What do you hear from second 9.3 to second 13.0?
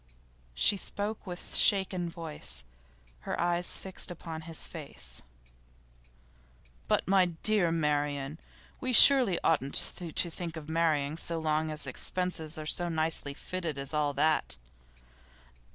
oughtn't to think of marrying so long as expenses are so